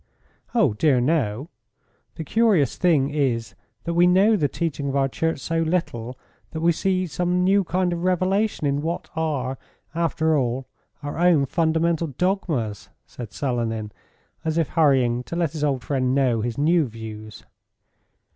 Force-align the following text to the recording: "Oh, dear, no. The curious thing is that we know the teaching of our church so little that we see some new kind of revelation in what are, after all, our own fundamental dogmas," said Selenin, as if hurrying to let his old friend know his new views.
"Oh, 0.55 0.73
dear, 0.73 0.99
no. 0.99 1.51
The 2.15 2.23
curious 2.23 2.75
thing 2.75 3.11
is 3.11 3.53
that 3.83 3.93
we 3.93 4.07
know 4.07 4.35
the 4.35 4.47
teaching 4.47 4.89
of 4.89 4.95
our 4.95 5.07
church 5.07 5.39
so 5.39 5.59
little 5.59 6.17
that 6.49 6.59
we 6.61 6.71
see 6.71 7.05
some 7.05 7.43
new 7.43 7.63
kind 7.63 7.93
of 7.93 8.03
revelation 8.03 8.65
in 8.65 8.81
what 8.81 9.11
are, 9.15 9.59
after 9.93 10.35
all, 10.35 10.65
our 11.03 11.19
own 11.19 11.45
fundamental 11.45 12.07
dogmas," 12.07 12.89
said 13.05 13.31
Selenin, 13.31 13.91
as 14.43 14.57
if 14.57 14.69
hurrying 14.69 15.21
to 15.25 15.35
let 15.35 15.51
his 15.51 15.63
old 15.63 15.83
friend 15.83 16.15
know 16.15 16.41
his 16.41 16.57
new 16.57 16.87
views. 16.87 17.45